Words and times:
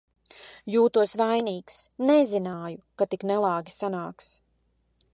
Jūtos 0.75 1.13
vainīgs, 1.21 1.77
nezināju, 2.11 2.83
ka 3.01 3.11
tik 3.15 3.29
nelāgi 3.33 3.79
sanāks! 3.79 4.35